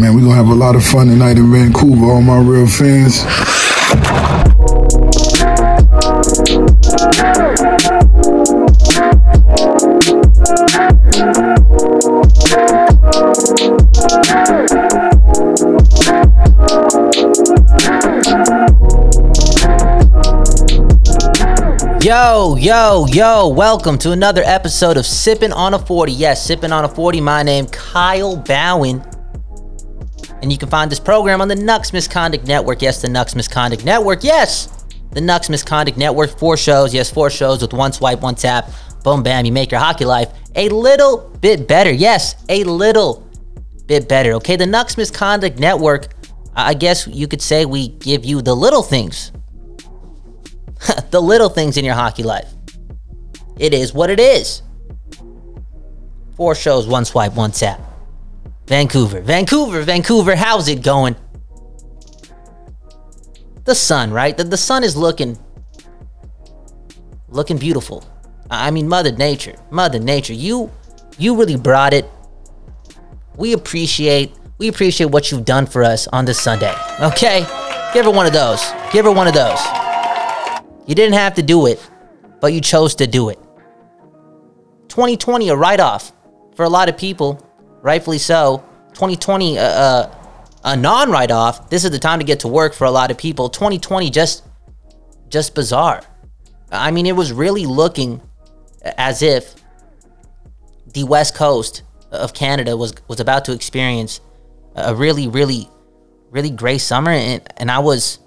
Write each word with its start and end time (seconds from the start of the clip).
Man, 0.00 0.14
we're 0.14 0.20
gonna 0.20 0.34
have 0.34 0.46
a 0.46 0.54
lot 0.54 0.76
of 0.76 0.84
fun 0.84 1.08
tonight 1.08 1.38
in 1.38 1.50
Vancouver, 1.50 2.04
all 2.06 2.22
my 2.22 2.38
real 2.38 2.68
fans. 2.68 3.24
Yo, 22.04 22.54
yo, 22.54 23.06
yo, 23.08 23.48
welcome 23.48 23.98
to 23.98 24.12
another 24.12 24.42
episode 24.44 24.96
of 24.96 25.04
Sipping 25.04 25.52
on 25.52 25.74
a 25.74 25.78
40. 25.80 26.12
Yes, 26.12 26.46
Sipping 26.46 26.70
on 26.70 26.84
a 26.84 26.88
40. 26.88 27.20
My 27.20 27.42
name, 27.42 27.66
Kyle 27.66 28.36
Bhawan. 28.36 29.07
And 30.42 30.52
you 30.52 30.58
can 30.58 30.68
find 30.68 30.90
this 30.90 31.00
program 31.00 31.40
on 31.40 31.48
the 31.48 31.54
Nucks 31.56 31.92
Misconduct 31.92 32.46
Network. 32.46 32.82
Yes, 32.82 33.02
the 33.02 33.08
Nucks 33.08 33.34
Misconduct 33.34 33.84
Network. 33.84 34.22
Yes, 34.22 34.84
the 35.10 35.20
Nucks 35.20 35.50
Misconduct 35.50 35.98
Network. 35.98 36.38
Four 36.38 36.56
shows. 36.56 36.94
Yes, 36.94 37.10
four 37.10 37.30
shows 37.30 37.62
with 37.62 37.72
one 37.72 37.92
swipe, 37.92 38.20
one 38.20 38.34
tap. 38.34 38.70
Boom, 39.02 39.22
bam. 39.22 39.44
You 39.44 39.52
make 39.52 39.70
your 39.70 39.80
hockey 39.80 40.04
life 40.04 40.32
a 40.54 40.68
little 40.68 41.28
bit 41.40 41.66
better. 41.66 41.92
Yes, 41.92 42.36
a 42.48 42.64
little 42.64 43.28
bit 43.86 44.08
better. 44.08 44.32
Okay, 44.34 44.56
the 44.56 44.66
Nucks 44.66 44.96
Misconduct 44.96 45.58
Network. 45.58 46.08
I 46.54 46.74
guess 46.74 47.06
you 47.06 47.28
could 47.28 47.42
say 47.42 47.64
we 47.64 47.88
give 47.88 48.24
you 48.24 48.42
the 48.42 48.54
little 48.54 48.82
things 48.82 49.30
the 51.10 51.20
little 51.20 51.48
things 51.48 51.76
in 51.76 51.84
your 51.84 51.94
hockey 51.94 52.22
life. 52.22 52.52
It 53.58 53.74
is 53.74 53.92
what 53.92 54.10
it 54.10 54.20
is. 54.20 54.62
Four 56.36 56.54
shows, 56.54 56.86
one 56.86 57.04
swipe, 57.04 57.34
one 57.34 57.50
tap. 57.50 57.80
Vancouver, 58.68 59.22
Vancouver, 59.22 59.80
Vancouver, 59.80 60.36
how's 60.36 60.68
it 60.68 60.82
going? 60.82 61.16
The 63.64 63.74
sun, 63.74 64.12
right? 64.12 64.36
The, 64.36 64.44
the 64.44 64.58
sun 64.58 64.84
is 64.84 64.94
looking 64.94 65.38
looking 67.30 67.56
beautiful. 67.56 68.04
I 68.50 68.70
mean 68.70 68.86
Mother 68.86 69.10
Nature. 69.10 69.56
Mother 69.70 69.98
Nature, 69.98 70.34
you 70.34 70.70
you 71.18 71.34
really 71.34 71.56
brought 71.56 71.94
it. 71.94 72.04
We 73.36 73.54
appreciate 73.54 74.34
we 74.58 74.68
appreciate 74.68 75.10
what 75.10 75.32
you've 75.32 75.46
done 75.46 75.64
for 75.64 75.82
us 75.82 76.06
on 76.08 76.26
this 76.26 76.38
Sunday. 76.38 76.74
Okay? 77.00 77.46
Give 77.94 78.04
her 78.04 78.10
one 78.10 78.26
of 78.26 78.34
those. 78.34 78.62
Give 78.92 79.06
her 79.06 79.12
one 79.12 79.26
of 79.26 79.32
those. 79.32 79.60
You 80.86 80.94
didn't 80.94 81.14
have 81.14 81.32
to 81.36 81.42
do 81.42 81.66
it, 81.66 81.80
but 82.38 82.52
you 82.52 82.60
chose 82.60 82.94
to 82.96 83.06
do 83.06 83.30
it. 83.30 83.38
2020, 84.88 85.48
a 85.48 85.56
write 85.56 85.80
off 85.80 86.12
for 86.54 86.64
a 86.64 86.68
lot 86.68 86.90
of 86.90 86.98
people, 86.98 87.47
rightfully 87.82 88.18
so. 88.18 88.64
2020, 88.94 89.58
uh, 89.58 89.62
uh, 89.62 90.14
a 90.64 90.76
non 90.76 91.10
write 91.10 91.30
off. 91.30 91.70
This 91.70 91.84
is 91.84 91.90
the 91.90 91.98
time 91.98 92.18
to 92.18 92.24
get 92.24 92.40
to 92.40 92.48
work 92.48 92.74
for 92.74 92.84
a 92.84 92.90
lot 92.90 93.10
of 93.10 93.18
people. 93.18 93.48
2020, 93.48 94.10
just, 94.10 94.44
just 95.28 95.54
bizarre. 95.54 96.02
I 96.70 96.90
mean, 96.90 97.06
it 97.06 97.16
was 97.16 97.32
really 97.32 97.66
looking 97.66 98.20
as 98.82 99.22
if 99.22 99.54
the 100.92 101.04
West 101.04 101.34
Coast 101.34 101.82
of 102.10 102.32
Canada 102.32 102.76
was 102.76 102.94
was 103.06 103.20
about 103.20 103.44
to 103.46 103.52
experience 103.52 104.20
a 104.74 104.94
really, 104.94 105.28
really, 105.28 105.68
really 106.30 106.50
great 106.50 106.78
summer, 106.78 107.10
and 107.10 107.42
and 107.56 107.70
I 107.70 107.78
was 107.78 108.18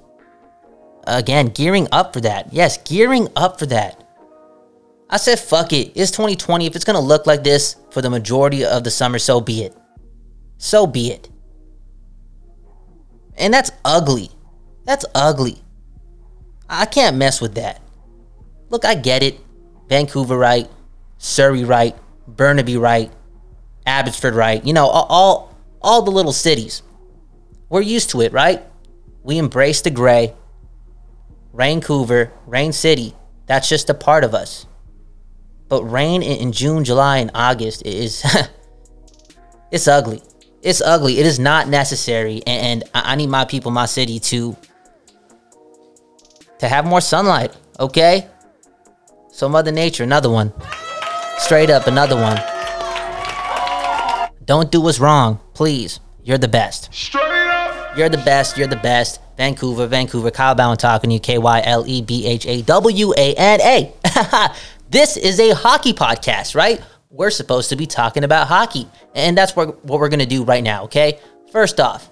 again, 1.06 1.48
gearing 1.48 1.88
up 1.92 2.14
for 2.14 2.22
that. 2.22 2.52
Yes, 2.54 2.78
gearing 2.78 3.28
up 3.36 3.60
for 3.60 3.66
that. 3.68 4.01
I 5.12 5.18
said, 5.18 5.40
fuck 5.40 5.74
it. 5.74 5.92
It's 5.94 6.12
2020. 6.12 6.66
If 6.66 6.76
it's 6.76 6.86
going 6.86 6.96
to 6.96 7.02
look 7.02 7.28
like 7.28 7.44
this 7.44 7.76
for 7.92 8.02
the 8.02 8.10
majority 8.10 8.66
of 8.66 8.86
the 8.86 8.92
summer, 8.92 9.20
so 9.20 9.42
be 9.42 9.64
it. 9.64 9.76
So 10.58 10.88
be 10.88 11.12
it. 11.12 11.30
And 13.38 13.54
that's 13.54 13.72
ugly. 13.84 14.32
That's 14.86 15.06
ugly. 15.14 15.62
I 16.70 16.86
can't 16.86 17.18
mess 17.18 17.42
with 17.42 17.56
that. 17.56 17.82
Look, 18.70 18.86
I 18.86 18.96
get 18.96 19.22
it. 19.22 19.40
Vancouver 19.90 20.38
right, 20.38 20.70
Surrey 21.18 21.66
right, 21.66 21.94
Burnaby 22.26 22.78
right, 22.78 23.12
Abbotsford 23.86 24.36
right. 24.36 24.66
You 24.66 24.72
know, 24.72 24.88
all 24.88 25.54
all 25.82 26.02
the 26.04 26.12
little 26.12 26.32
cities. 26.32 26.82
We're 27.68 27.82
used 27.82 28.12
to 28.12 28.22
it, 28.22 28.32
right? 28.32 28.64
We 29.24 29.38
embrace 29.38 29.82
the 29.82 29.90
gray. 29.90 30.34
Vancouver, 31.54 32.32
Rain 32.46 32.72
City, 32.72 33.14
that's 33.48 33.68
just 33.68 33.90
a 33.90 33.94
part 33.94 34.24
of 34.24 34.34
us. 34.34 34.66
But 35.72 35.86
rain 35.86 36.22
in, 36.22 36.52
June, 36.52 36.84
July, 36.84 37.20
and 37.20 37.32
August 37.34 37.86
is 37.86 38.26
it's 39.72 39.88
ugly. 39.88 40.22
It's 40.62 40.82
ugly. 40.82 41.18
It 41.18 41.26
is 41.26 41.40
not 41.40 41.70
necessary, 41.70 42.42
and 42.46 42.84
I 42.94 43.16
need 43.16 43.30
my 43.30 43.46
people, 43.46 43.72
my 43.72 43.86
city 43.86 44.20
to 44.20 44.58
to 46.60 46.68
have 46.68 46.86
more 46.86 47.00
sunlight. 47.00 47.56
Okay. 47.80 48.28
So 49.32 49.48
Mother 49.48 49.72
Nature, 49.72 50.04
another 50.04 50.30
one. 50.30 50.52
Straight 51.38 51.70
up, 51.70 51.88
another 51.88 52.18
one. 52.18 52.36
Don't 54.44 54.70
do 54.70 54.82
what's 54.82 55.00
wrong, 55.00 55.40
please. 55.54 56.02
You're 56.22 56.38
the 56.38 56.50
best. 56.50 56.94
Straight 56.94 57.24
up. 57.24 57.98
You're 57.98 58.10
the 58.10 58.18
best. 58.18 58.58
You're 58.58 58.68
the 58.68 58.76
best. 58.76 59.22
Vancouver, 59.38 59.88
Vancouver, 59.88 60.32
Kyle 60.32 60.54
Bhawan 60.54 60.78
talking 60.78 61.12
to 61.12 61.14
you, 61.14 61.20
K 61.22 61.38
Y 61.38 61.62
L 61.64 61.86
E 61.88 62.02
B 62.02 62.26
H 62.26 62.46
A 62.46 62.62
W 62.62 63.14
A 63.18 63.34
N 63.36 63.62
A. 63.62 63.94
This 64.92 65.16
is 65.16 65.40
a 65.40 65.52
hockey 65.56 65.94
podcast, 65.94 66.54
right? 66.54 66.82
We're 67.10 67.30
supposed 67.30 67.70
to 67.70 67.78
be 67.78 67.86
talking 67.86 68.26
about 68.26 68.50
hockey. 68.50 68.90
And 69.16 69.38
that's 69.38 69.56
what, 69.56 69.86
what 69.86 70.02
we're 70.02 70.10
going 70.10 70.20
to 70.20 70.26
do 70.26 70.44
right 70.44 70.62
now, 70.62 70.84
okay? 70.84 71.18
First 71.50 71.80
off, 71.80 72.12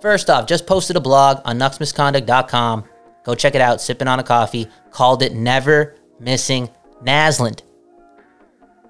first 0.00 0.30
off, 0.30 0.46
just 0.46 0.68
posted 0.68 0.94
a 0.94 1.00
blog 1.00 1.40
on 1.44 1.58
nucksmisconduct.com. 1.58 2.84
Go 3.24 3.34
check 3.34 3.56
it 3.56 3.60
out, 3.60 3.80
sipping 3.80 4.06
on 4.06 4.20
a 4.20 4.22
coffee. 4.22 4.68
Called 4.92 5.20
it 5.24 5.34
Never 5.34 5.96
Missing 6.20 6.70
Naslund. 7.02 7.62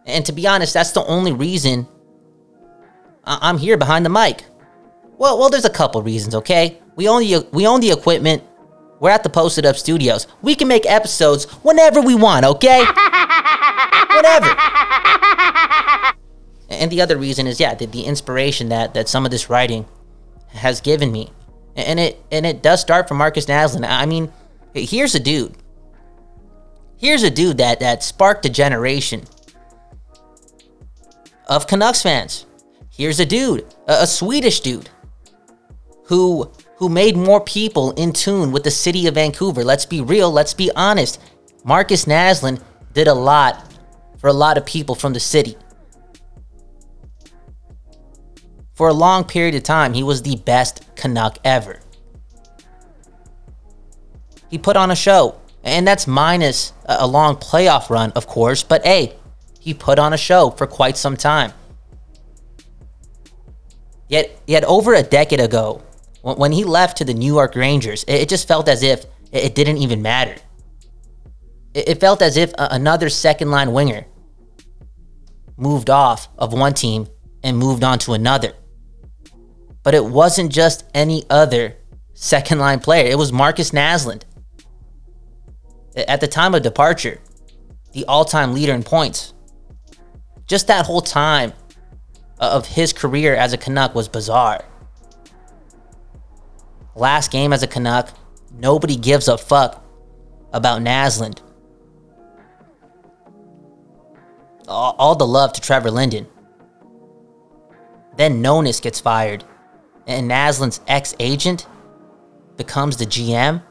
And 0.04 0.26
to 0.26 0.32
be 0.32 0.46
honest, 0.46 0.74
that's 0.74 0.92
the 0.92 1.04
only 1.06 1.32
reason 1.32 1.88
I'm 3.24 3.56
here 3.56 3.78
behind 3.78 4.04
the 4.04 4.10
mic. 4.10 4.44
Well, 5.16 5.38
well, 5.38 5.48
there's 5.48 5.64
a 5.64 5.70
couple 5.70 6.02
reasons, 6.02 6.34
okay? 6.34 6.82
We 6.96 7.08
own 7.08 7.22
the 7.22 7.48
we 7.50 7.66
own 7.66 7.80
the 7.80 7.92
equipment. 7.92 8.42
We're 8.98 9.10
at 9.10 9.22
the 9.22 9.28
Posted 9.28 9.66
Up 9.66 9.76
Studios. 9.76 10.26
We 10.42 10.54
can 10.54 10.68
make 10.68 10.86
episodes 10.86 11.44
whenever 11.62 12.00
we 12.00 12.14
want, 12.14 12.44
okay? 12.44 12.84
Whatever. 14.10 14.46
And 16.68 16.90
the 16.90 17.00
other 17.00 17.16
reason 17.16 17.46
is, 17.46 17.60
yeah, 17.60 17.74
the, 17.74 17.86
the 17.86 18.02
inspiration 18.02 18.70
that 18.70 18.94
that 18.94 19.08
some 19.08 19.24
of 19.24 19.30
this 19.30 19.48
writing 19.50 19.86
has 20.48 20.80
given 20.80 21.12
me, 21.12 21.30
and 21.76 22.00
it 22.00 22.22
and 22.30 22.44
it 22.46 22.62
does 22.62 22.80
start 22.80 23.08
from 23.08 23.18
Marcus 23.18 23.46
Naslund. 23.46 23.86
I 23.88 24.06
mean, 24.06 24.32
here's 24.74 25.14
a 25.14 25.20
dude. 25.20 25.56
Here's 26.96 27.22
a 27.22 27.30
dude 27.30 27.58
that 27.58 27.80
that 27.80 28.02
sparked 28.02 28.46
a 28.46 28.48
generation 28.48 29.24
of 31.46 31.66
Canucks 31.66 32.02
fans. 32.02 32.46
Here's 32.90 33.20
a 33.20 33.26
dude, 33.26 33.66
a, 33.86 34.02
a 34.02 34.06
Swedish 34.06 34.60
dude, 34.60 34.88
who 36.06 36.50
who 36.76 36.88
made 36.88 37.16
more 37.16 37.40
people 37.40 37.92
in 37.92 38.12
tune 38.12 38.52
with 38.52 38.64
the 38.64 38.70
city 38.70 39.06
of 39.06 39.14
Vancouver. 39.14 39.64
Let's 39.64 39.86
be 39.86 40.00
real, 40.00 40.30
let's 40.30 40.54
be 40.54 40.70
honest. 40.76 41.20
Marcus 41.64 42.04
Naslund 42.04 42.62
did 42.92 43.08
a 43.08 43.14
lot 43.14 43.72
for 44.18 44.28
a 44.28 44.32
lot 44.32 44.58
of 44.58 44.66
people 44.66 44.94
from 44.94 45.12
the 45.12 45.20
city. 45.20 45.56
For 48.74 48.88
a 48.88 48.92
long 48.92 49.24
period 49.24 49.54
of 49.54 49.62
time, 49.62 49.94
he 49.94 50.02
was 50.02 50.20
the 50.20 50.36
best 50.36 50.84
Canuck 50.96 51.38
ever. 51.44 51.80
He 54.50 54.58
put 54.58 54.76
on 54.76 54.90
a 54.90 54.96
show, 54.96 55.40
and 55.64 55.88
that's 55.88 56.06
minus 56.06 56.74
a 56.84 57.06
long 57.06 57.36
playoff 57.36 57.88
run, 57.88 58.12
of 58.12 58.26
course, 58.26 58.62
but 58.62 58.84
hey, 58.84 59.16
he 59.58 59.72
put 59.72 59.98
on 59.98 60.12
a 60.12 60.18
show 60.18 60.50
for 60.50 60.66
quite 60.66 60.98
some 60.98 61.16
time. 61.16 61.52
Yet, 64.08 64.38
yet 64.46 64.62
over 64.64 64.94
a 64.94 65.02
decade 65.02 65.40
ago, 65.40 65.82
when 66.34 66.52
he 66.52 66.64
left 66.64 66.96
to 66.98 67.04
the 67.04 67.14
New 67.14 67.32
York 67.32 67.54
Rangers, 67.54 68.04
it 68.08 68.28
just 68.28 68.48
felt 68.48 68.68
as 68.68 68.82
if 68.82 69.06
it 69.30 69.54
didn't 69.54 69.78
even 69.78 70.02
matter. 70.02 70.34
It 71.72 72.00
felt 72.00 72.22
as 72.22 72.36
if 72.36 72.52
another 72.58 73.08
second 73.08 73.50
line 73.50 73.72
winger 73.72 74.06
moved 75.56 75.88
off 75.88 76.28
of 76.38 76.52
one 76.52 76.74
team 76.74 77.06
and 77.42 77.56
moved 77.56 77.84
on 77.84 77.98
to 78.00 78.14
another. 78.14 78.54
But 79.82 79.94
it 79.94 80.04
wasn't 80.04 80.50
just 80.50 80.84
any 80.94 81.24
other 81.30 81.76
second 82.14 82.58
line 82.58 82.80
player, 82.80 83.08
it 83.08 83.18
was 83.18 83.32
Marcus 83.32 83.70
Naslund. 83.70 84.22
At 85.96 86.20
the 86.20 86.28
time 86.28 86.54
of 86.54 86.62
departure, 86.62 87.20
the 87.92 88.04
all 88.06 88.24
time 88.24 88.52
leader 88.52 88.72
in 88.72 88.82
points. 88.82 89.32
Just 90.46 90.66
that 90.66 90.86
whole 90.86 91.00
time 91.00 91.52
uh, 92.40 92.50
of 92.52 92.66
his 92.66 92.92
career 92.92 93.34
as 93.34 93.52
a 93.52 93.56
Canuck 93.56 93.94
was 93.94 94.08
bizarre. 94.08 94.64
Last 96.96 97.30
game 97.30 97.52
as 97.52 97.62
a 97.62 97.66
Canuck, 97.66 98.08
nobody 98.58 98.96
gives 98.96 99.28
a 99.28 99.36
fuck 99.36 99.84
about 100.54 100.80
Naslund. 100.80 101.40
All, 104.66 104.96
all 104.98 105.14
the 105.14 105.26
love 105.26 105.52
to 105.52 105.60
Trevor 105.60 105.90
Linden. 105.90 106.26
Then 108.16 108.42
Nonis 108.42 108.80
gets 108.80 108.98
fired, 108.98 109.44
and 110.06 110.30
Naslund's 110.30 110.80
ex 110.88 111.14
agent 111.20 111.66
becomes 112.56 112.96
the 112.96 113.04
GM. 113.04 113.62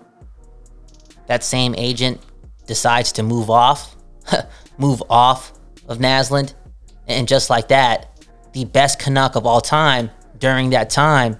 That 1.26 1.44
same 1.44 1.74
agent 1.80 2.22
decides 2.68 3.12
to 3.14 3.24
move 3.24 3.50
off, 3.50 3.96
move 4.78 5.02
off 5.10 5.52
of 5.88 5.98
Naslund, 5.98 6.54
and 7.08 7.28
just 7.28 7.50
like 7.50 7.70
that, 7.70 8.24
the 8.54 8.66
best 8.66 9.00
Canuck 9.00 9.36
of 9.36 9.48
all 9.48 9.62
time 9.62 10.12
during 10.38 10.70
that 10.70 10.92
time 10.92 11.40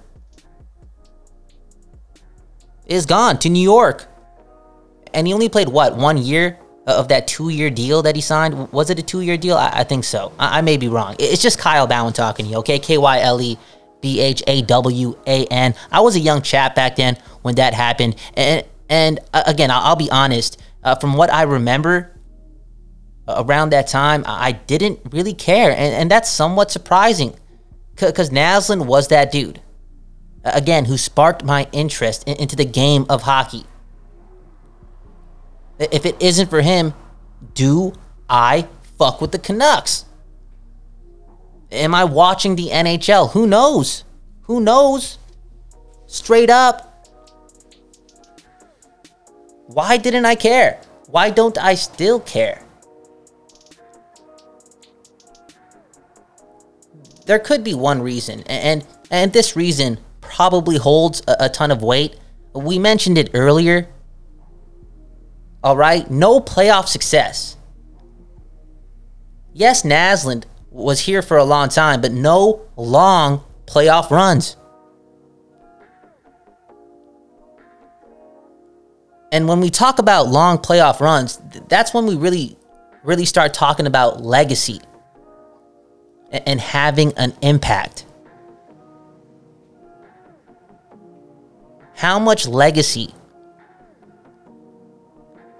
is 2.86 3.06
gone 3.06 3.38
to 3.40 3.48
New 3.48 3.62
York. 3.62 4.06
And 5.12 5.26
he 5.26 5.32
only 5.32 5.48
played 5.48 5.68
what, 5.68 5.96
one 5.96 6.18
year 6.18 6.58
of 6.86 7.08
that 7.08 7.26
two 7.26 7.48
year 7.48 7.68
deal 7.68 8.02
that 8.02 8.14
he 8.14 8.22
signed? 8.22 8.72
Was 8.72 8.90
it 8.90 8.98
a 8.98 9.02
two 9.02 9.20
year 9.20 9.36
deal? 9.36 9.56
I, 9.56 9.80
I 9.80 9.84
think 9.84 10.04
so. 10.04 10.32
I, 10.38 10.58
I, 10.58 10.60
may 10.60 10.76
be 10.76 10.88
wrong. 10.88 11.16
It's 11.18 11.42
just 11.42 11.58
Kyle 11.58 11.86
Bhawan 11.88 12.14
talking 12.14 12.46
to 12.46 12.50
you, 12.50 12.58
okay? 12.58 12.78
K 12.78 12.96
Y 12.96 13.20
L 13.20 13.40
E 13.40 13.58
B 14.00 14.20
H 14.20 14.42
A 14.46 14.62
W 14.62 15.16
A 15.26 15.44
N. 15.46 15.74
I 15.90 16.00
was 16.00 16.16
a 16.16 16.20
young 16.20 16.42
chap 16.42 16.74
back 16.74 16.96
then 16.96 17.16
when 17.42 17.56
that 17.56 17.74
happened. 17.74 18.16
And, 18.34 18.64
and 18.88 19.20
uh, 19.34 19.42
again, 19.46 19.70
I'll, 19.70 19.82
I'll, 19.82 19.96
be 19.96 20.10
honest. 20.10 20.62
Uh, 20.84 20.94
from 20.94 21.14
what 21.14 21.32
I 21.32 21.42
remember 21.42 22.16
uh, 23.26 23.42
around 23.44 23.70
that 23.70 23.88
time, 23.88 24.22
I 24.24 24.52
didn't 24.52 25.00
really 25.10 25.34
care. 25.34 25.70
And, 25.70 25.94
and 25.94 26.10
that's 26.10 26.30
somewhat 26.30 26.70
surprising 26.70 27.34
because 27.96 28.30
Naslund 28.30 28.86
was 28.86 29.08
that 29.08 29.32
dude 29.32 29.60
again, 30.54 30.84
who 30.84 30.96
sparked 30.96 31.44
my 31.44 31.68
interest 31.72 32.24
in, 32.26 32.36
into 32.36 32.56
the 32.56 32.64
game 32.64 33.06
of 33.08 33.22
hockey. 33.22 33.64
If 35.78 36.06
it 36.06 36.16
isn't 36.20 36.48
for 36.48 36.62
him, 36.62 36.94
do 37.54 37.92
I 38.28 38.68
fuck 38.98 39.20
with 39.20 39.32
the 39.32 39.38
Canucks? 39.38 40.04
Am 41.70 41.94
I 41.94 42.04
watching 42.04 42.56
the 42.56 42.68
NHL? 42.68 43.32
Who 43.32 43.46
knows? 43.46 44.04
Who 44.42 44.60
knows? 44.60 45.18
Straight 46.06 46.50
up. 46.50 46.92
Why 49.66 49.96
didn't 49.96 50.24
I 50.24 50.36
care? 50.36 50.80
Why 51.08 51.30
don't 51.30 51.58
I 51.58 51.74
still 51.74 52.20
care? 52.20 52.62
There 57.26 57.40
could 57.40 57.64
be 57.64 57.74
one 57.74 58.00
reason, 58.00 58.44
and 58.46 58.86
and 59.10 59.32
this 59.32 59.56
reason 59.56 59.98
probably 60.36 60.76
holds 60.76 61.22
a, 61.26 61.46
a 61.46 61.48
ton 61.48 61.70
of 61.70 61.82
weight. 61.82 62.14
We 62.52 62.78
mentioned 62.78 63.16
it 63.16 63.30
earlier. 63.32 63.88
All 65.64 65.78
right, 65.78 66.08
no 66.10 66.40
playoff 66.40 66.88
success. 66.88 67.56
Yes, 69.54 69.82
Naslund 69.82 70.44
was 70.70 71.00
here 71.00 71.22
for 71.22 71.38
a 71.38 71.44
long 71.44 71.70
time, 71.70 72.02
but 72.02 72.12
no 72.12 72.66
long 72.76 73.42
playoff 73.64 74.10
runs. 74.10 74.58
And 79.32 79.48
when 79.48 79.60
we 79.60 79.70
talk 79.70 79.98
about 79.98 80.28
long 80.28 80.58
playoff 80.58 81.00
runs, 81.00 81.40
that's 81.68 81.94
when 81.94 82.04
we 82.04 82.14
really, 82.14 82.58
really 83.04 83.24
start 83.24 83.54
talking 83.54 83.86
about 83.86 84.22
legacy 84.22 84.82
and 86.30 86.60
having 86.60 87.14
an 87.14 87.32
impact. 87.40 88.04
How 91.96 92.18
much 92.18 92.46
legacy 92.46 93.14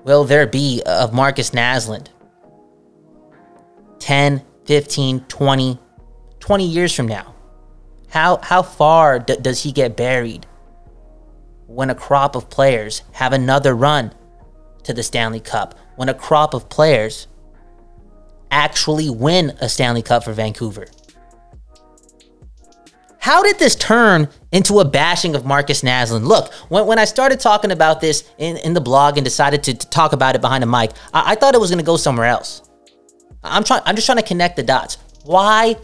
will 0.04 0.24
there 0.24 0.46
be 0.46 0.82
of 0.84 1.14
Marcus 1.14 1.50
Naslund 1.52 2.08
10, 4.00 4.42
15, 4.66 5.20
20, 5.20 5.78
20 6.38 6.64
years 6.66 6.94
from 6.94 7.08
now? 7.08 7.34
How, 8.10 8.38
how 8.42 8.60
far 8.62 9.18
d- 9.18 9.36
does 9.40 9.62
he 9.62 9.72
get 9.72 9.96
buried 9.96 10.46
when 11.66 11.88
a 11.88 11.94
crop 11.94 12.36
of 12.36 12.50
players 12.50 13.00
have 13.12 13.32
another 13.32 13.74
run 13.74 14.14
to 14.82 14.92
the 14.92 15.02
Stanley 15.02 15.40
Cup? 15.40 15.74
When 15.96 16.10
a 16.10 16.14
crop 16.14 16.52
of 16.52 16.68
players 16.68 17.28
actually 18.50 19.08
win 19.08 19.56
a 19.62 19.70
Stanley 19.70 20.02
Cup 20.02 20.24
for 20.24 20.34
Vancouver? 20.34 20.86
How 23.26 23.42
did 23.42 23.58
this 23.58 23.74
turn 23.74 24.28
into 24.52 24.78
a 24.78 24.84
bashing 24.84 25.34
of 25.34 25.44
Marcus 25.44 25.82
Naslund? 25.82 26.22
Look, 26.22 26.54
when, 26.68 26.86
when 26.86 27.00
I 27.00 27.04
started 27.04 27.40
talking 27.40 27.72
about 27.72 28.00
this 28.00 28.22
in, 28.38 28.56
in 28.58 28.72
the 28.72 28.80
blog 28.80 29.18
and 29.18 29.24
decided 29.24 29.64
to, 29.64 29.74
to 29.74 29.90
talk 29.90 30.12
about 30.12 30.36
it 30.36 30.40
behind 30.40 30.62
a 30.62 30.66
mic, 30.68 30.92
I, 31.12 31.32
I 31.32 31.34
thought 31.34 31.52
it 31.56 31.60
was 31.60 31.68
going 31.68 31.80
to 31.80 31.84
go 31.84 31.96
somewhere 31.96 32.26
else. 32.26 32.70
I'm 33.42 33.64
trying. 33.64 33.82
I'm 33.84 33.96
just 33.96 34.06
trying 34.06 34.18
to 34.18 34.22
connect 34.22 34.54
the 34.54 34.62
dots. 34.62 34.98
Why 35.24 35.74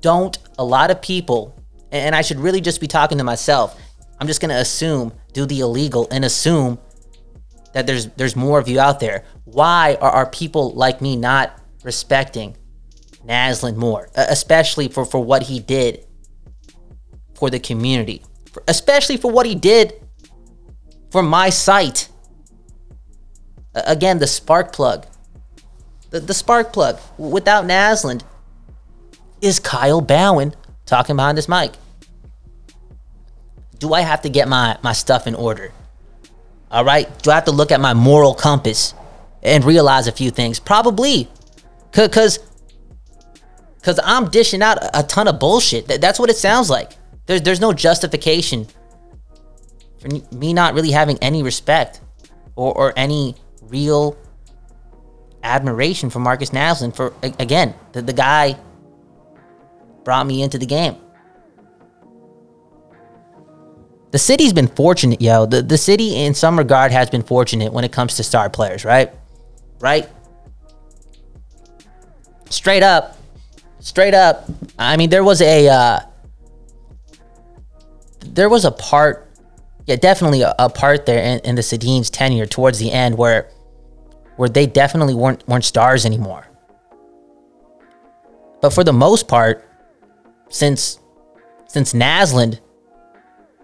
don't 0.00 0.38
a 0.60 0.64
lot 0.64 0.92
of 0.92 1.02
people, 1.02 1.60
and 1.90 2.14
I 2.14 2.22
should 2.22 2.38
really 2.38 2.60
just 2.60 2.80
be 2.80 2.86
talking 2.86 3.18
to 3.18 3.24
myself. 3.24 3.76
I'm 4.20 4.28
just 4.28 4.40
going 4.40 4.54
to 4.54 4.60
assume, 4.60 5.12
do 5.32 5.44
the 5.44 5.58
illegal, 5.58 6.06
and 6.12 6.24
assume 6.24 6.78
that 7.72 7.88
there's 7.88 8.06
there's 8.10 8.36
more 8.36 8.60
of 8.60 8.68
you 8.68 8.78
out 8.78 9.00
there. 9.00 9.24
Why 9.42 9.98
are, 10.00 10.10
are 10.12 10.30
people 10.30 10.72
like 10.74 11.02
me 11.02 11.16
not 11.16 11.60
respecting 11.82 12.56
Naslund 13.26 13.74
more, 13.74 14.08
especially 14.14 14.86
for 14.86 15.04
for 15.04 15.18
what 15.18 15.42
he 15.42 15.58
did 15.58 16.05
for 17.36 17.50
the 17.50 17.58
community, 17.58 18.22
especially 18.66 19.16
for 19.16 19.30
what 19.30 19.46
he 19.46 19.54
did 19.54 19.94
for 21.10 21.22
my 21.22 21.50
site. 21.50 22.08
Again, 23.74 24.18
the 24.18 24.26
spark 24.26 24.72
plug. 24.72 25.06
The, 26.10 26.20
the 26.20 26.34
spark 26.34 26.72
plug 26.72 26.98
without 27.18 27.64
Naslund 27.64 28.22
is 29.40 29.60
Kyle 29.60 30.00
Bhawan 30.00 30.54
talking 30.86 31.16
behind 31.16 31.36
this 31.36 31.48
mic. 31.48 31.72
Do 33.78 33.92
I 33.92 34.00
have 34.00 34.22
to 34.22 34.30
get 34.30 34.48
my, 34.48 34.78
my 34.82 34.92
stuff 34.92 35.26
in 35.26 35.34
order? 35.34 35.72
All 36.70 36.84
right. 36.84 37.06
Do 37.22 37.30
I 37.30 37.34
have 37.34 37.44
to 37.44 37.52
look 37.52 37.70
at 37.70 37.80
my 37.80 37.92
moral 37.92 38.34
compass 38.34 38.94
and 39.42 39.64
realize 39.64 40.08
a 40.08 40.12
few 40.12 40.30
things? 40.30 40.58
Probably. 40.58 41.28
Because 41.92 42.38
because 43.76 44.00
I'm 44.02 44.30
dishing 44.30 44.62
out 44.62 44.78
a 44.94 45.04
ton 45.04 45.28
of 45.28 45.38
bullshit. 45.38 45.86
That's 45.86 46.18
what 46.18 46.28
it 46.28 46.36
sounds 46.36 46.68
like. 46.68 46.96
There's 47.26 47.42
there's 47.42 47.60
no 47.60 47.72
justification 47.72 48.66
for 49.98 50.08
me 50.34 50.52
not 50.52 50.74
really 50.74 50.90
having 50.90 51.18
any 51.20 51.42
respect 51.42 52.00
or, 52.54 52.72
or 52.74 52.92
any 52.96 53.34
real 53.62 54.16
admiration 55.42 56.10
for 56.10 56.20
Marcus 56.20 56.50
Naslund 56.50 56.94
for 56.94 57.12
again 57.22 57.74
the, 57.92 58.02
the 58.02 58.12
guy 58.12 58.56
brought 60.04 60.26
me 60.26 60.42
into 60.42 60.58
the 60.58 60.66
game. 60.66 60.96
The 64.12 64.18
city's 64.18 64.52
been 64.52 64.68
fortunate, 64.68 65.20
yo. 65.20 65.46
The 65.46 65.62
the 65.62 65.76
city 65.76 66.16
in 66.16 66.32
some 66.32 66.56
regard 66.56 66.92
has 66.92 67.10
been 67.10 67.22
fortunate 67.22 67.72
when 67.72 67.84
it 67.84 67.92
comes 67.92 68.14
to 68.16 68.22
star 68.22 68.48
players, 68.48 68.84
right? 68.84 69.12
Right? 69.80 70.08
Straight 72.48 72.82
up. 72.82 73.18
Straight 73.80 74.14
up. 74.14 74.48
I 74.78 74.96
mean, 74.96 75.10
there 75.10 75.24
was 75.24 75.42
a 75.42 75.68
uh, 75.68 76.00
there 78.36 78.48
was 78.48 78.64
a 78.64 78.70
part, 78.70 79.28
yeah, 79.86 79.96
definitely 79.96 80.42
a, 80.42 80.54
a 80.58 80.70
part 80.70 81.06
there 81.06 81.22
in, 81.22 81.40
in 81.40 81.54
the 81.56 81.62
Sedin's 81.62 82.10
tenure 82.10 82.46
towards 82.46 82.78
the 82.78 82.92
end 82.92 83.18
where 83.18 83.50
where 84.36 84.50
they 84.50 84.66
definitely 84.66 85.14
weren't 85.14 85.46
weren't 85.48 85.64
stars 85.64 86.04
anymore. 86.06 86.46
But 88.60 88.70
for 88.70 88.84
the 88.84 88.92
most 88.92 89.26
part, 89.26 89.68
since 90.50 91.00
since 91.66 91.94
Naslund, 91.94 92.60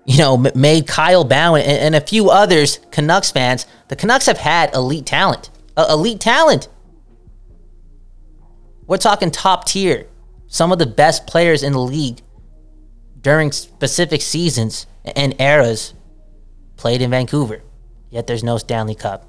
you 0.07 0.19
know, 0.19 0.37
made 0.37 0.87
Kyle 0.87 1.25
Bhawan 1.25 1.61
and, 1.61 1.79
and, 1.79 1.95
a 1.95 2.01
few 2.01 2.31
others 2.31 2.81
Canucks 2.91 3.31
fans, 3.31 3.67
the 3.89 3.97
Canucks 3.97 4.27
have 4.27 4.39
had 4.39 4.75
elite 4.75 5.07
talent, 5.07 5.51
uh, 5.77 5.87
elite 5.91 6.21
talent. 6.21 6.69
We're 8.87 8.97
talking 8.97 9.31
top 9.31 9.67
tier, 9.67 10.09
some 10.49 10.73
of 10.73 10.79
the 10.79 10.87
best 10.87 11.27
players 11.27 11.63
in 11.63 11.73
the 11.73 11.81
league 11.81 12.21
during 13.23 13.53
specific 13.53 14.21
seasons 14.21 14.87
and 15.05 15.41
eras 15.41 15.95
played 16.77 17.01
in 17.01 17.11
Vancouver. 17.11 17.63
Yet 18.11 18.27
there's 18.27 18.45
no 18.45 18.59
Stanley 18.59 18.95
Cup. 18.95 19.27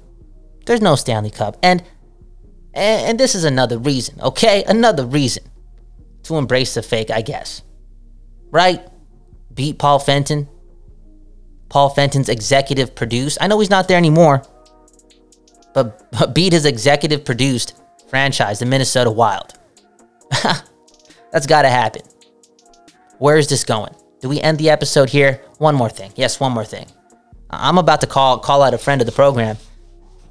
There's 0.66 0.82
no 0.82 0.94
Stanley 0.96 1.30
Cup. 1.30 1.56
And 1.62 1.82
and, 2.76 3.20
this 3.20 3.36
is 3.36 3.44
another 3.44 3.78
reason, 3.78 4.20
okay? 4.20 4.64
Another 4.64 5.06
reason 5.06 5.44
to 6.24 6.36
embrace 6.38 6.74
the 6.74 6.82
fake, 6.82 7.08
I 7.08 7.22
guess. 7.22 7.62
Right? 8.50 8.84
beat 9.54 9.78
Paul 9.78 9.98
Fenton. 9.98 10.48
Paul 11.68 11.90
Fenton's 11.90 12.28
executive 12.28 12.94
produced. 12.94 13.38
I 13.40 13.46
know 13.46 13.58
he's 13.60 13.70
not 13.70 13.88
there 13.88 13.96
anymore, 13.96 14.42
but, 15.72 16.10
but 16.12 16.34
beat 16.34 16.52
his 16.52 16.66
executive 16.66 17.24
produced 17.24 17.80
franchise, 18.08 18.58
the 18.58 18.66
Minnesota 18.66 19.10
Wild. 19.10 19.54
That's 21.32 21.46
got 21.46 21.62
to 21.62 21.68
happen. 21.68 22.02
Where 23.18 23.36
is 23.36 23.48
this 23.48 23.64
going? 23.64 23.94
Do 24.20 24.28
we 24.28 24.40
end 24.40 24.58
the 24.58 24.70
episode 24.70 25.10
here? 25.10 25.42
One 25.58 25.74
more 25.74 25.90
thing. 25.90 26.12
Yes, 26.16 26.40
one 26.40 26.52
more 26.52 26.64
thing. 26.64 26.86
I'm 27.50 27.78
about 27.78 28.00
to 28.00 28.06
call 28.06 28.38
call 28.38 28.62
out 28.62 28.74
a 28.74 28.78
friend 28.78 29.00
of 29.00 29.06
the 29.06 29.12
program. 29.12 29.56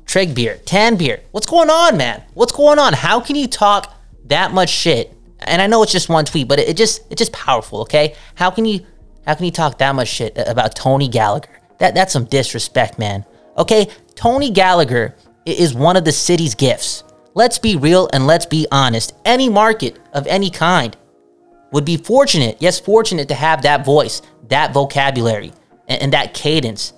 Trig 0.06 0.36
beer, 0.36 0.60
tan 0.66 0.96
beer. 0.96 1.22
What's 1.32 1.48
going 1.48 1.70
on, 1.70 1.98
man? 1.98 2.24
What's 2.34 2.52
going 2.52 2.80
on? 2.80 2.94
How 2.94 3.20
can 3.20 3.36
you 3.36 3.48
talk 3.48 3.94
that 4.26 4.52
much 4.54 4.70
shit? 4.70 5.14
And 5.40 5.62
I 5.62 5.68
know 5.68 5.84
it's 5.84 5.92
just 5.92 6.10
one 6.10 6.26
tweet, 6.26 6.48
but 6.48 6.60
it, 6.60 6.70
it 6.70 6.78
just 6.78 7.02
it's 7.10 7.20
just 7.20 7.32
powerful, 7.32 7.82
okay? 7.82 8.16
How 8.36 8.50
can 8.52 8.66
you 8.66 8.86
how 9.26 9.36
can 9.36 9.46
you 9.46 9.52
talk 9.52 9.78
that 9.78 9.96
much 9.96 10.08
shit 10.08 10.38
about 10.38 10.76
Tony 10.76 11.08
Gallagher? 11.08 11.50
That 11.80 11.96
that's 11.96 12.14
some 12.14 12.26
disrespect, 12.26 13.00
man. 13.00 13.26
Okay? 13.58 13.88
Tony 14.16 14.50
Gallagher 14.50 15.16
is 15.46 15.74
one 15.74 15.96
of 15.98 16.06
the 16.06 16.12
city's 16.12 16.56
gifts. 16.56 17.04
Let's 17.34 17.58
be 17.58 17.76
real 17.76 18.10
and 18.14 18.28
let's 18.28 18.46
be 18.46 18.68
honest. 18.72 19.14
Any 19.26 19.50
market 19.50 20.00
of 20.14 20.28
any 20.28 20.50
kind 20.50 20.96
would 21.74 21.84
be 21.84 21.98
fortunate, 21.98 22.58
yes, 22.60 22.80
fortunate 22.80 23.28
to 23.28 23.36
have 23.36 23.64
that 23.64 23.84
voice, 23.84 24.22
that 24.48 24.74
vocabulary, 24.74 25.52
and, 25.88 26.04
and 26.04 26.14
that 26.14 26.34
cadence 26.34 26.94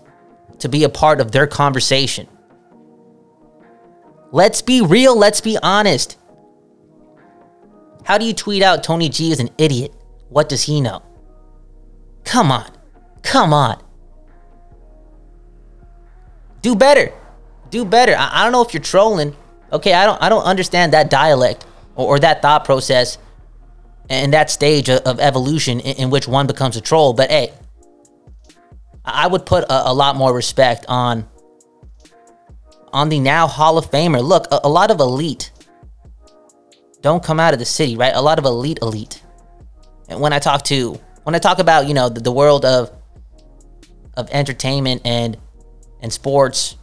to 0.59 0.69
be 0.69 0.83
a 0.83 0.89
part 0.89 1.19
of 1.19 1.31
their 1.31 1.47
conversation. 1.47 2.27
Let's 4.31 4.61
be 4.61 4.81
real, 4.81 5.17
let's 5.17 5.41
be 5.41 5.57
honest. 5.63 6.17
How 8.03 8.17
do 8.17 8.25
you 8.25 8.33
tweet 8.33 8.61
out 8.61 8.83
Tony 8.83 9.09
G 9.09 9.31
is 9.31 9.39
an 9.39 9.49
idiot? 9.57 9.93
What 10.29 10.49
does 10.49 10.63
he 10.63 10.81
know? 10.81 11.01
Come 12.25 12.51
on. 12.51 12.69
Come 13.21 13.53
on. 13.53 13.81
Do 16.61 16.75
better. 16.75 17.13
Do 17.69 17.85
better. 17.85 18.15
I, 18.17 18.29
I 18.33 18.43
don't 18.43 18.51
know 18.51 18.61
if 18.61 18.73
you're 18.73 18.83
trolling. 18.83 19.35
Okay, 19.71 19.93
I 19.93 20.05
don't 20.05 20.21
I 20.21 20.29
don't 20.29 20.43
understand 20.43 20.93
that 20.93 21.09
dialect 21.09 21.65
or, 21.95 22.07
or 22.07 22.19
that 22.19 22.41
thought 22.41 22.65
process 22.65 23.17
and 24.09 24.33
that 24.33 24.49
stage 24.49 24.89
of, 24.89 25.19
evolution 25.19 25.79
in, 25.79 25.97
in, 25.97 26.09
which 26.09 26.27
one 26.27 26.47
becomes 26.47 26.77
a 26.77 26.81
troll. 26.81 27.13
But 27.13 27.29
hey, 27.31 27.51
I 29.03 29.27
would 29.27 29.45
put 29.45 29.63
a, 29.65 29.89
a, 29.89 29.93
lot 29.93 30.15
more 30.15 30.33
respect 30.33 30.85
on 30.87 31.27
on 32.93 33.09
the 33.09 33.19
now 33.19 33.47
Hall 33.47 33.77
of 33.77 33.89
Famer. 33.91 34.23
Look, 34.23 34.47
a, 34.51 34.61
a 34.63 34.69
lot 34.69 34.91
of 34.91 34.99
elite 34.99 35.51
don't 37.01 37.23
come 37.23 37.39
out 37.39 37.53
of 37.53 37.59
the 37.59 37.65
city, 37.65 37.95
right? 37.95 38.13
A 38.15 38.21
lot 38.21 38.39
of 38.39 38.45
elite 38.45 38.79
elite. 38.81 39.21
And 40.07 40.19
when 40.19 40.33
I 40.33 40.39
talk 40.39 40.63
to 40.65 40.99
when 41.23 41.35
I 41.35 41.39
talk 41.39 41.59
about, 41.59 41.87
you 41.87 41.93
know, 41.93 42.09
the, 42.09 42.21
the 42.21 42.31
world 42.31 42.65
of 42.65 42.91
of 44.15 44.29
entertainment 44.31 45.01
and 45.05 45.37
and 46.01 46.13
sports, 46.13 46.77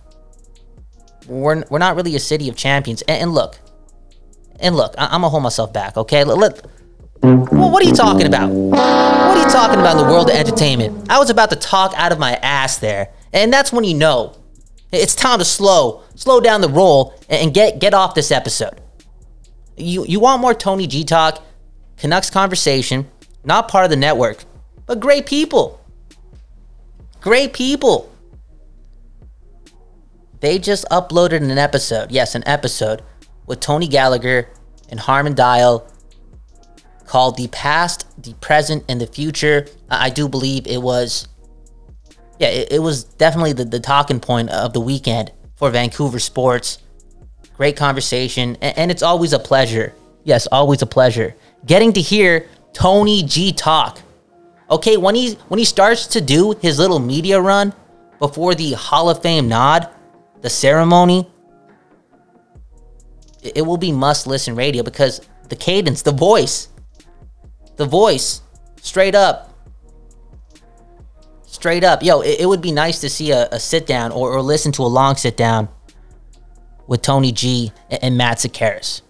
we're, 1.26 1.64
we're 1.70 1.78
not 1.78 1.96
really 1.96 2.16
a 2.16 2.20
city 2.20 2.48
of 2.48 2.56
champions. 2.56 3.02
And, 3.02 3.22
and 3.22 3.32
look, 3.32 3.58
and 4.60 4.76
look, 4.76 4.94
I, 4.98 5.06
am 5.06 5.10
gonna 5.22 5.28
hold 5.28 5.42
myself 5.42 5.72
back, 5.72 5.96
okay? 5.96 6.24
Let, 6.24 6.38
let, 6.38 6.66
well, 7.22 7.70
what 7.70 7.82
are 7.84 7.86
you 7.86 7.94
talking 7.94 8.26
about? 8.26 8.50
What 8.50 8.78
are 8.78 9.38
you 9.38 9.50
talking 9.50 9.78
about 9.78 9.92
in 9.92 10.04
the 10.04 10.12
world 10.12 10.28
of 10.28 10.36
entertainment? 10.36 11.08
I 11.08 11.18
was 11.18 11.30
about 11.30 11.50
to 11.50 11.56
talk 11.56 11.92
out 11.96 12.10
of 12.10 12.18
my 12.18 12.34
ass 12.34 12.78
there, 12.78 13.12
and 13.32 13.52
that's 13.52 13.72
when 13.72 13.84
you 13.84 13.94
know 13.94 14.36
it's 14.90 15.14
time 15.14 15.38
to 15.38 15.44
slow, 15.44 16.02
slow 16.16 16.40
down 16.40 16.60
the 16.60 16.68
roll, 16.68 17.14
and 17.28 17.54
get 17.54 17.78
get 17.78 17.94
off 17.94 18.14
this 18.16 18.32
episode. 18.32 18.80
You 19.76 20.04
you 20.04 20.18
want 20.18 20.40
more 20.40 20.52
Tony 20.52 20.88
G 20.88 21.04
talk, 21.04 21.42
Canucks 21.96 22.28
conversation, 22.28 23.08
not 23.44 23.68
part 23.68 23.84
of 23.84 23.90
the 23.90 23.96
network, 23.96 24.44
but 24.86 24.98
great 24.98 25.26
people. 25.26 25.80
Great 27.20 27.52
people. 27.52 28.12
They 30.40 30.58
just 30.58 30.84
uploaded 30.90 31.36
an 31.36 31.56
episode, 31.56 32.10
yes, 32.10 32.34
an 32.34 32.42
episode 32.46 33.02
with 33.46 33.60
Tony 33.60 33.86
Gallagher 33.86 34.48
and 34.88 34.98
Harman 34.98 35.36
Dayal 35.36 35.88
called 37.06 37.36
The 37.36 37.48
Past, 37.48 38.06
the 38.22 38.34
Present, 38.34 38.84
and 38.88 39.00
the 39.00 39.06
Future. 39.06 39.66
I 39.90 40.10
do 40.10 40.28
believe 40.28 40.66
it 40.66 40.80
was, 40.80 41.28
yeah, 42.38 42.48
it, 42.48 42.72
it 42.72 42.78
was 42.80 43.04
definitely 43.04 43.52
the, 43.52 43.64
the 43.64 43.80
talking 43.80 44.20
point 44.20 44.50
of 44.50 44.72
the 44.72 44.80
weekend 44.80 45.32
for 45.56 45.70
Vancouver 45.70 46.18
sports. 46.18 46.78
Great 47.56 47.76
conversation, 47.76 48.56
and, 48.60 48.78
and 48.78 48.90
it's 48.90 49.02
always 49.02 49.32
a 49.32 49.38
pleasure. 49.38 49.94
Yes, 50.24 50.46
always 50.50 50.82
a 50.82 50.86
pleasure 50.86 51.34
getting 51.66 51.92
to 51.92 52.00
hear 52.00 52.48
Tony 52.72 53.22
G 53.22 53.52
talk. 53.52 54.00
Okay, 54.70 54.96
when 54.96 55.14
he 55.14 55.34
when 55.48 55.58
he 55.58 55.64
starts 55.64 56.06
to 56.08 56.20
do 56.20 56.54
his 56.60 56.78
little 56.78 56.98
media 56.98 57.40
run 57.40 57.74
before 58.18 58.54
the 58.54 58.72
Hall 58.72 59.10
of 59.10 59.20
Fame 59.22 59.48
nod, 59.48 59.88
the 60.40 60.50
ceremony, 60.50 61.28
it 63.42 63.62
will 63.62 63.76
be 63.76 63.92
must 63.92 64.26
listen 64.26 64.56
radio 64.56 64.82
because 64.82 65.20
the 65.48 65.56
cadence, 65.56 66.02
the 66.02 66.12
voice, 66.12 66.68
the 67.76 67.86
voice, 67.86 68.42
straight 68.80 69.14
up. 69.14 69.50
Straight 71.44 71.84
up. 71.84 72.02
Yo, 72.02 72.20
it, 72.20 72.40
it 72.40 72.46
would 72.46 72.62
be 72.62 72.72
nice 72.72 73.00
to 73.00 73.08
see 73.08 73.30
a, 73.30 73.48
a 73.52 73.60
sit 73.60 73.86
down 73.86 74.10
or, 74.12 74.32
or, 74.32 74.42
listen 74.42 74.72
to 74.72 74.82
a 74.82 74.86
long 74.88 75.16
sit 75.16 75.36
down 75.36 75.68
with 76.86 77.02
Tony 77.02 77.30
G 77.30 77.72
and, 77.90 78.16
Matt 78.16 78.38
Sekeres. 78.38 79.02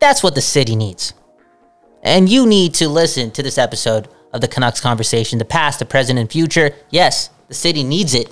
That's 0.00 0.22
what 0.22 0.34
the 0.34 0.40
city 0.40 0.76
needs. 0.76 1.14
And 2.02 2.28
you 2.28 2.46
need 2.46 2.74
to 2.74 2.88
listen 2.88 3.30
to 3.32 3.42
this 3.42 3.58
episode 3.58 4.08
of 4.32 4.40
the 4.40 4.48
Canucks 4.48 4.80
Conversation, 4.80 5.38
the 5.38 5.44
past, 5.44 5.78
the 5.78 5.84
present, 5.84 6.18
and 6.18 6.30
future. 6.30 6.72
Yes, 6.90 7.30
the 7.48 7.54
city 7.54 7.84
needs 7.84 8.14
it 8.14 8.30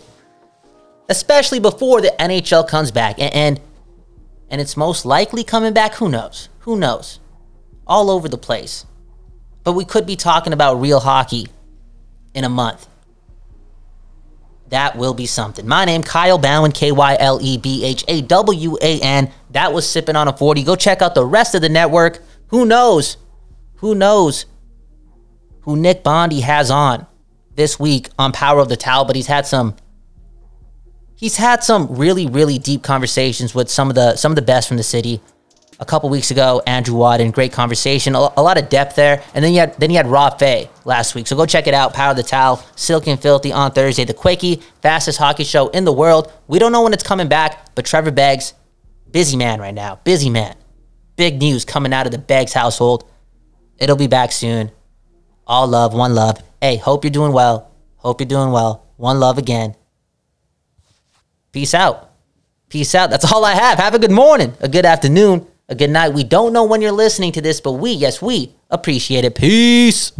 especially 1.08 1.60
before 1.60 2.00
the 2.00 2.14
NHL 2.18 2.66
comes 2.66 2.90
back. 2.90 3.18
And, 3.18 3.34
and, 3.34 3.60
and 4.50 4.60
it's 4.60 4.76
most 4.76 5.04
likely 5.04 5.44
coming 5.44 5.72
back. 5.72 5.94
Who 5.96 6.08
knows? 6.08 6.48
Who 6.60 6.76
knows? 6.76 7.20
All 7.86 8.10
over 8.10 8.28
the 8.28 8.38
place. 8.38 8.86
But 9.66 9.72
we 9.72 9.84
could 9.84 10.06
be 10.06 10.14
talking 10.14 10.52
about 10.52 10.74
real 10.76 11.00
hockey 11.00 11.48
in 12.34 12.44
a 12.44 12.48
month. 12.48 12.86
That 14.68 14.96
will 14.96 15.12
be 15.12 15.26
something. 15.26 15.66
My 15.66 15.84
name, 15.84 16.04
Kyle 16.04 16.38
Bhawan, 16.38 16.72
K 16.72 16.92
Y 16.92 17.16
L 17.18 17.40
E 17.42 17.58
B 17.58 17.84
H 17.84 18.04
A 18.06 18.22
W 18.22 18.78
A 18.80 19.00
N. 19.00 19.32
That 19.50 19.72
was 19.72 19.84
Sipping 19.84 20.14
on 20.14 20.28
a 20.28 20.36
40. 20.36 20.62
Go 20.62 20.76
check 20.76 21.02
out 21.02 21.16
the 21.16 21.24
rest 21.24 21.56
of 21.56 21.62
the 21.62 21.68
network. 21.68 22.22
Who 22.48 22.64
knows? 22.64 23.16
Who 23.78 23.96
knows 23.96 24.46
who 25.62 25.74
Nick 25.74 26.04
Bondi 26.04 26.42
has 26.42 26.70
on 26.70 27.04
this 27.56 27.76
week 27.76 28.10
on 28.20 28.30
Power 28.30 28.60
of 28.60 28.68
the 28.68 28.76
Towel, 28.76 29.04
but 29.04 29.16
he's 29.16 29.26
had 29.26 29.46
some 29.46 29.74
he's 31.16 31.38
had 31.38 31.64
some 31.64 31.96
really, 31.96 32.28
really 32.28 32.60
deep 32.60 32.84
conversations 32.84 33.52
with 33.52 33.68
some 33.68 33.88
of 33.88 33.96
the 33.96 34.14
some 34.14 34.30
of 34.30 34.36
the 34.36 34.42
best 34.42 34.68
from 34.68 34.76
the 34.76 34.84
city. 34.84 35.20
A 35.78 35.84
couple 35.84 36.08
weeks 36.08 36.30
ago, 36.30 36.62
Andrew 36.66 36.96
Wadden, 36.96 37.32
great 37.32 37.52
conversation, 37.52 38.14
a, 38.14 38.18
a, 38.18 38.42
lot 38.42 38.56
of 38.56 38.70
depth 38.70 38.96
there. 38.96 39.22
And 39.34 39.44
then 39.44 39.52
you 39.52 39.60
had 39.60 39.74
then 39.74 39.90
you 39.90 39.98
had 39.98 40.06
Rob 40.06 40.38
Fay 40.38 40.70
last 40.84 41.14
week. 41.14 41.26
So 41.26 41.36
go 41.36 41.44
check 41.44 41.66
it 41.66 41.74
out. 41.74 41.92
Power 41.92 42.14
the 42.14 42.22
Towel, 42.22 42.64
Silky 42.76 43.10
and 43.10 43.20
Filthy 43.20 43.52
on 43.52 43.72
Thursday. 43.72 44.04
The 44.04 44.14
Quickie, 44.14 44.62
fastest 44.80 45.18
hockey 45.18 45.44
show 45.44 45.68
in 45.68 45.84
the 45.84 45.92
world. 45.92 46.32
We 46.48 46.58
don't 46.58 46.72
know 46.72 46.82
when 46.82 46.94
it's 46.94 47.02
coming 47.02 47.28
back, 47.28 47.74
but 47.74 47.84
Trevor 47.84 48.10
Beggs, 48.10 48.54
busy 49.10 49.36
man 49.36 49.60
right 49.60 49.74
now. 49.74 50.00
Busy 50.04 50.30
man. 50.30 50.56
Big 51.16 51.38
news 51.38 51.66
coming 51.66 51.92
out 51.92 52.06
of 52.06 52.12
the 52.12 52.18
Beggs 52.18 52.54
household. 52.54 53.08
It'll 53.78 53.96
be 53.96 54.06
back 54.06 54.32
soon. 54.32 54.70
All 55.46 55.66
love, 55.66 55.92
one 55.92 56.14
love. 56.14 56.42
Hey, 56.60 56.76
hope 56.76 57.04
you're 57.04 57.10
doing 57.10 57.32
well. 57.32 57.70
Hope 57.96 58.20
you're 58.20 58.28
doing 58.28 58.50
well. 58.50 58.86
One 58.96 59.20
love 59.20 59.36
again. 59.36 59.76
Peace 61.52 61.74
out. 61.74 62.10
Peace 62.68 62.94
out. 62.94 63.10
That's 63.10 63.30
all 63.30 63.44
I 63.44 63.54
have. 63.54 63.78
Have 63.78 63.94
a 63.94 63.98
good 63.98 64.10
morning, 64.10 64.54
a 64.60 64.68
good 64.68 64.84
afternoon, 64.84 65.46
a 65.68 65.74
good 65.74 65.90
night. 65.90 66.10
We 66.10 66.24
don't 66.24 66.52
know 66.52 66.64
when 66.64 66.80
you're 66.80 66.92
listening 66.92 67.32
to 67.32 67.40
this, 67.40 67.60
but 67.60 67.72
we, 67.72 67.92
yes, 67.92 68.22
we 68.22 68.54
appreciate 68.70 69.24
it. 69.24 69.34
Peace. 69.34 70.12